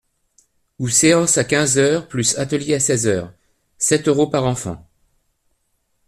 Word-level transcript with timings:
Ou 0.79 0.87
séance 0.89 1.37
à 1.37 1.43
quinze 1.43 1.77
heures 1.77 2.07
plus 2.07 2.35
atelier 2.39 2.73
à 2.73 2.79
seize 2.79 3.05
heures: 3.05 3.31
sept 3.77 4.07
euros 4.07 4.25
par 4.25 4.45
enfant. 4.45 4.83